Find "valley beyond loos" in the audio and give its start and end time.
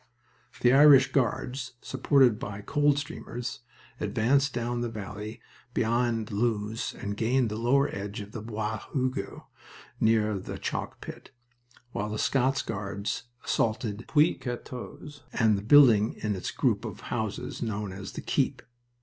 4.89-6.95